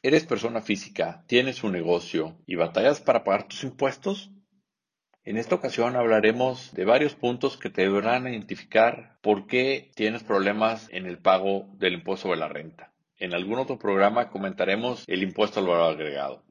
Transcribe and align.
¿Eres 0.00 0.24
persona 0.24 0.60
física, 0.60 1.24
tienes 1.26 1.64
un 1.64 1.72
negocio 1.72 2.38
y 2.46 2.54
batallas 2.54 3.00
para 3.00 3.24
pagar 3.24 3.48
tus 3.48 3.64
impuestos? 3.64 4.30
En 5.24 5.36
esta 5.36 5.56
ocasión 5.56 5.96
hablaremos 5.96 6.72
de 6.72 6.84
varios 6.84 7.16
puntos 7.16 7.56
que 7.56 7.68
te 7.68 7.82
deberán 7.82 8.28
identificar 8.28 9.18
por 9.22 9.48
qué 9.48 9.90
tienes 9.96 10.22
problemas 10.22 10.88
en 10.92 11.06
el 11.06 11.18
pago 11.18 11.68
del 11.78 11.94
impuesto 11.94 12.28
sobre 12.28 12.38
la 12.38 12.46
renta. 12.46 12.94
En 13.16 13.34
algún 13.34 13.58
otro 13.58 13.76
programa 13.76 14.30
comentaremos 14.30 15.02
el 15.08 15.24
impuesto 15.24 15.58
al 15.58 15.66
valor 15.66 15.94
agregado. 15.94 16.44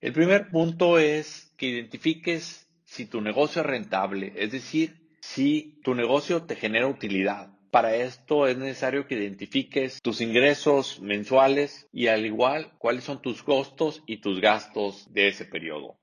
El 0.00 0.14
primer 0.14 0.48
punto 0.48 0.98
es 0.98 1.52
que 1.58 1.66
identifiques 1.66 2.66
si 2.84 3.04
tu 3.04 3.20
negocio 3.20 3.60
es 3.60 3.66
rentable, 3.66 4.32
es 4.36 4.52
decir, 4.52 5.10
si 5.20 5.80
tu 5.84 5.94
negocio 5.94 6.44
te 6.44 6.56
genera 6.56 6.86
utilidad. 6.86 7.53
Para 7.74 7.96
esto 7.96 8.46
es 8.46 8.56
necesario 8.56 9.08
que 9.08 9.16
identifiques 9.16 10.00
tus 10.00 10.20
ingresos 10.20 11.00
mensuales 11.00 11.88
y 11.90 12.06
al 12.06 12.24
igual 12.24 12.72
cuáles 12.78 13.02
son 13.02 13.20
tus 13.20 13.42
costos 13.42 14.00
y 14.06 14.18
tus 14.18 14.40
gastos 14.40 15.12
de 15.12 15.26
ese 15.26 15.44
periodo. 15.44 15.98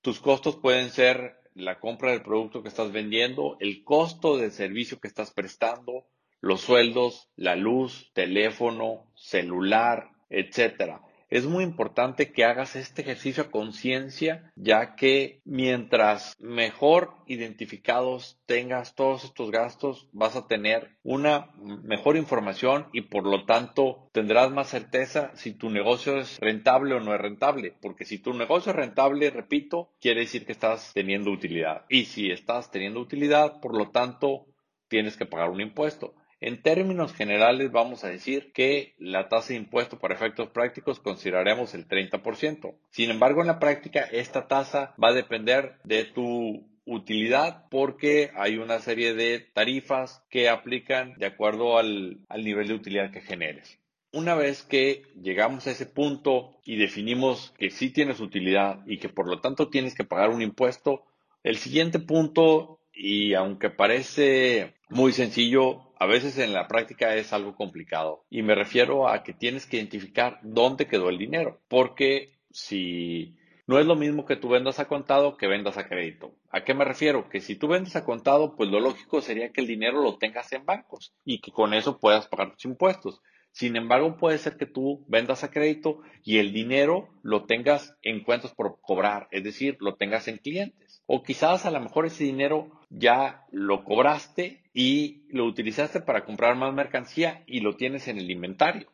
Tus 0.00 0.18
costos 0.18 0.56
pueden 0.56 0.88
ser 0.88 1.42
la 1.52 1.78
compra 1.78 2.12
del 2.12 2.22
producto 2.22 2.62
que 2.62 2.70
estás 2.70 2.90
vendiendo, 2.90 3.58
el 3.60 3.84
costo 3.84 4.38
del 4.38 4.50
servicio 4.50 4.98
que 4.98 5.08
estás 5.08 5.30
prestando, 5.30 6.06
los 6.40 6.62
sueldos, 6.62 7.28
la 7.36 7.54
luz, 7.54 8.10
teléfono, 8.14 9.12
celular, 9.14 10.08
etcétera 10.30 11.02
es 11.28 11.44
muy 11.46 11.64
importante 11.64 12.32
que 12.32 12.44
hagas 12.44 12.76
este 12.76 13.02
ejercicio 13.02 13.44
a 13.44 13.50
conciencia, 13.50 14.52
ya 14.56 14.94
que 14.96 15.40
mientras 15.44 16.34
mejor 16.38 17.10
identificados 17.26 18.40
tengas 18.46 18.94
todos 18.94 19.24
estos 19.24 19.50
gastos, 19.50 20.08
vas 20.12 20.36
a 20.36 20.46
tener 20.46 20.96
una 21.02 21.50
mejor 21.58 22.16
información 22.16 22.86
y 22.92 23.02
por 23.02 23.24
lo 23.24 23.44
tanto 23.44 24.08
tendrás 24.12 24.50
más 24.50 24.68
certeza 24.68 25.30
si 25.34 25.52
tu 25.52 25.70
negocio 25.70 26.18
es 26.18 26.38
rentable 26.40 26.94
o 26.94 27.00
no 27.00 27.14
es 27.14 27.20
rentable. 27.20 27.74
Porque 27.80 28.04
si 28.04 28.18
tu 28.18 28.32
negocio 28.32 28.70
es 28.70 28.76
rentable, 28.76 29.30
repito, 29.30 29.90
quiere 30.00 30.20
decir 30.20 30.46
que 30.46 30.52
estás 30.52 30.92
teniendo 30.94 31.30
utilidad. 31.30 31.84
Y 31.88 32.06
si 32.06 32.30
estás 32.30 32.70
teniendo 32.70 33.00
utilidad, 33.00 33.60
por 33.60 33.76
lo 33.76 33.90
tanto, 33.90 34.46
tienes 34.88 35.16
que 35.16 35.26
pagar 35.26 35.50
un 35.50 35.60
impuesto. 35.60 36.14
En 36.40 36.62
términos 36.62 37.12
generales, 37.14 37.72
vamos 37.72 38.04
a 38.04 38.08
decir 38.08 38.52
que 38.52 38.94
la 38.98 39.28
tasa 39.28 39.48
de 39.48 39.56
impuesto 39.56 39.98
para 39.98 40.14
efectos 40.14 40.50
prácticos 40.50 41.00
consideraremos 41.00 41.74
el 41.74 41.88
30%. 41.88 42.76
Sin 42.90 43.10
embargo, 43.10 43.40
en 43.40 43.48
la 43.48 43.58
práctica, 43.58 44.02
esta 44.02 44.46
tasa 44.46 44.94
va 45.02 45.08
a 45.08 45.14
depender 45.14 45.78
de 45.82 46.04
tu 46.04 46.64
utilidad 46.84 47.66
porque 47.70 48.30
hay 48.36 48.56
una 48.56 48.78
serie 48.78 49.14
de 49.14 49.40
tarifas 49.40 50.24
que 50.30 50.48
aplican 50.48 51.14
de 51.18 51.26
acuerdo 51.26 51.76
al, 51.76 52.20
al 52.28 52.44
nivel 52.44 52.68
de 52.68 52.74
utilidad 52.74 53.10
que 53.10 53.20
generes. 53.20 53.78
Una 54.12 54.34
vez 54.34 54.62
que 54.62 55.02
llegamos 55.20 55.66
a 55.66 55.72
ese 55.72 55.86
punto 55.86 56.56
y 56.64 56.76
definimos 56.76 57.52
que 57.58 57.70
sí 57.70 57.90
tienes 57.90 58.20
utilidad 58.20 58.80
y 58.86 58.98
que 58.98 59.10
por 59.10 59.28
lo 59.28 59.40
tanto 59.40 59.68
tienes 59.68 59.94
que 59.94 60.04
pagar 60.04 60.30
un 60.30 60.40
impuesto, 60.40 61.04
el 61.42 61.58
siguiente 61.58 61.98
punto, 61.98 62.80
y 62.92 63.34
aunque 63.34 63.70
parece 63.70 64.74
muy 64.88 65.12
sencillo, 65.12 65.87
a 65.98 66.06
veces 66.06 66.38
en 66.38 66.52
la 66.52 66.68
práctica 66.68 67.14
es 67.14 67.32
algo 67.32 67.54
complicado 67.54 68.24
y 68.30 68.42
me 68.42 68.54
refiero 68.54 69.08
a 69.08 69.22
que 69.22 69.32
tienes 69.32 69.66
que 69.66 69.76
identificar 69.76 70.38
dónde 70.42 70.86
quedó 70.86 71.08
el 71.08 71.18
dinero, 71.18 71.60
porque 71.68 72.38
si 72.50 73.36
no 73.66 73.78
es 73.78 73.86
lo 73.86 73.96
mismo 73.96 74.24
que 74.24 74.36
tú 74.36 74.48
vendas 74.48 74.80
a 74.80 74.88
contado 74.88 75.36
que 75.36 75.46
vendas 75.46 75.76
a 75.76 75.86
crédito. 75.86 76.32
¿A 76.50 76.64
qué 76.64 76.72
me 76.72 76.86
refiero? 76.86 77.28
Que 77.28 77.40
si 77.40 77.54
tú 77.54 77.68
vendes 77.68 77.96
a 77.96 78.04
contado, 78.04 78.56
pues 78.56 78.70
lo 78.70 78.80
lógico 78.80 79.20
sería 79.20 79.52
que 79.52 79.60
el 79.60 79.66
dinero 79.66 80.02
lo 80.02 80.16
tengas 80.16 80.50
en 80.52 80.64
bancos 80.64 81.12
y 81.24 81.40
que 81.40 81.52
con 81.52 81.74
eso 81.74 81.98
puedas 81.98 82.26
pagar 82.28 82.52
tus 82.52 82.64
impuestos. 82.64 83.20
Sin 83.58 83.74
embargo, 83.74 84.16
puede 84.18 84.38
ser 84.38 84.56
que 84.56 84.66
tú 84.66 85.04
vendas 85.08 85.42
a 85.42 85.50
crédito 85.50 86.00
y 86.22 86.38
el 86.38 86.52
dinero 86.52 87.08
lo 87.24 87.44
tengas 87.44 87.96
en 88.02 88.22
cuentas 88.22 88.54
por 88.54 88.78
cobrar, 88.80 89.26
es 89.32 89.42
decir, 89.42 89.76
lo 89.80 89.96
tengas 89.96 90.28
en 90.28 90.38
clientes. 90.38 91.02
O 91.06 91.24
quizás 91.24 91.66
a 91.66 91.72
lo 91.72 91.80
mejor 91.80 92.06
ese 92.06 92.22
dinero 92.22 92.70
ya 92.88 93.46
lo 93.50 93.82
cobraste 93.82 94.62
y 94.72 95.24
lo 95.30 95.44
utilizaste 95.44 96.00
para 96.00 96.24
comprar 96.24 96.54
más 96.54 96.72
mercancía 96.72 97.42
y 97.48 97.58
lo 97.58 97.74
tienes 97.74 98.06
en 98.06 98.18
el 98.18 98.30
inventario. 98.30 98.92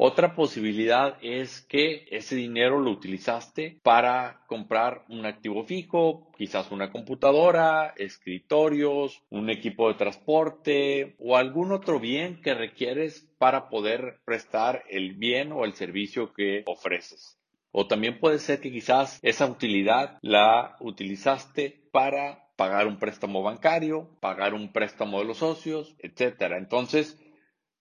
Otra 0.00 0.36
posibilidad 0.36 1.18
es 1.22 1.60
que 1.62 2.06
ese 2.12 2.36
dinero 2.36 2.78
lo 2.78 2.92
utilizaste 2.92 3.80
para 3.82 4.44
comprar 4.46 5.04
un 5.08 5.26
activo 5.26 5.64
fijo, 5.64 6.30
quizás 6.38 6.70
una 6.70 6.92
computadora, 6.92 7.94
escritorios, 7.96 9.24
un 9.28 9.50
equipo 9.50 9.88
de 9.88 9.98
transporte 9.98 11.16
o 11.18 11.36
algún 11.36 11.72
otro 11.72 11.98
bien 11.98 12.40
que 12.42 12.54
requieres 12.54 13.28
para 13.38 13.68
poder 13.68 14.20
prestar 14.24 14.84
el 14.88 15.14
bien 15.16 15.50
o 15.50 15.64
el 15.64 15.72
servicio 15.72 16.32
que 16.32 16.62
ofreces. 16.66 17.36
O 17.72 17.88
también 17.88 18.20
puede 18.20 18.38
ser 18.38 18.60
que 18.60 18.70
quizás 18.70 19.18
esa 19.24 19.46
utilidad 19.46 20.18
la 20.22 20.76
utilizaste 20.78 21.82
para 21.90 22.46
pagar 22.54 22.86
un 22.86 23.00
préstamo 23.00 23.42
bancario, 23.42 24.08
pagar 24.20 24.54
un 24.54 24.70
préstamo 24.72 25.18
de 25.18 25.24
los 25.24 25.38
socios, 25.38 25.96
etcétera. 25.98 26.56
Entonces, 26.56 27.18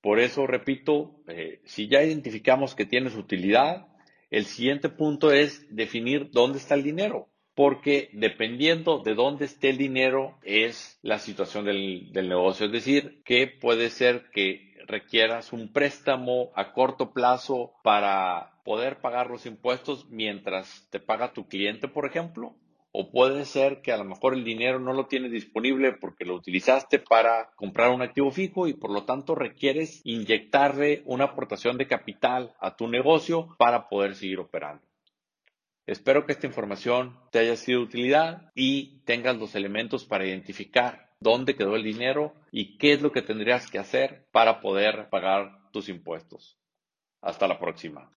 por 0.07 0.21
eso, 0.21 0.47
repito, 0.47 1.19
eh, 1.27 1.59
si 1.65 1.89
ya 1.89 2.01
identificamos 2.01 2.75
que 2.75 2.85
tienes 2.85 3.17
utilidad, 3.17 3.87
el 4.29 4.45
siguiente 4.45 4.87
punto 4.87 5.33
es 5.33 5.67
definir 5.75 6.31
dónde 6.31 6.59
está 6.59 6.75
el 6.75 6.83
dinero, 6.83 7.27
porque 7.55 8.09
dependiendo 8.13 8.99
de 8.99 9.15
dónde 9.15 9.43
esté 9.43 9.69
el 9.69 9.77
dinero 9.77 10.39
es 10.43 10.97
la 11.01 11.19
situación 11.19 11.65
del, 11.65 12.13
del 12.13 12.29
negocio. 12.29 12.67
Es 12.67 12.71
decir, 12.71 13.21
que 13.25 13.47
puede 13.47 13.89
ser 13.89 14.29
que 14.31 14.77
requieras 14.87 15.51
un 15.51 15.73
préstamo 15.73 16.51
a 16.55 16.71
corto 16.71 17.11
plazo 17.11 17.73
para 17.83 18.61
poder 18.63 19.01
pagar 19.01 19.29
los 19.29 19.45
impuestos 19.45 20.07
mientras 20.09 20.87
te 20.89 21.01
paga 21.01 21.33
tu 21.33 21.49
cliente, 21.49 21.89
por 21.89 22.05
ejemplo, 22.05 22.55
o 22.91 23.11
puede 23.11 23.45
ser 23.45 23.81
que 23.81 23.91
a 23.91 23.97
lo 23.97 24.03
mejor 24.03 24.33
el 24.33 24.43
dinero 24.43 24.79
no 24.79 24.93
lo 24.93 25.07
tienes 25.07 25.31
disponible 25.31 25.93
porque 25.93 26.25
lo 26.25 26.35
utilizaste 26.35 26.99
para 26.99 27.51
comprar 27.55 27.91
un 27.91 28.01
activo 28.01 28.31
fijo 28.31 28.67
y 28.67 28.73
por 28.73 28.91
lo 28.91 29.03
tanto 29.03 29.35
requieres 29.35 30.01
inyectarle 30.03 31.03
una 31.05 31.25
aportación 31.25 31.77
de 31.77 31.87
capital 31.87 32.55
a 32.59 32.75
tu 32.75 32.87
negocio 32.87 33.55
para 33.57 33.87
poder 33.89 34.15
seguir 34.15 34.39
operando. 34.39 34.83
Espero 35.85 36.25
que 36.25 36.33
esta 36.33 36.47
información 36.47 37.17
te 37.31 37.39
haya 37.39 37.55
sido 37.55 37.79
de 37.79 37.85
utilidad 37.85 38.51
y 38.55 38.99
tengas 39.05 39.37
los 39.37 39.55
elementos 39.55 40.03
para 40.03 40.25
identificar 40.25 41.07
dónde 41.19 41.55
quedó 41.55 41.75
el 41.75 41.83
dinero 41.83 42.33
y 42.51 42.77
qué 42.77 42.93
es 42.93 43.01
lo 43.01 43.11
que 43.11 43.21
tendrías 43.21 43.71
que 43.71 43.79
hacer 43.79 44.27
para 44.31 44.59
poder 44.59 45.07
pagar 45.09 45.71
tus 45.71 45.87
impuestos. 45.87 46.57
Hasta 47.21 47.47
la 47.47 47.57
próxima. 47.57 48.11